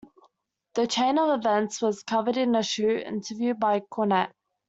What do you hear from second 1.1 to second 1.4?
of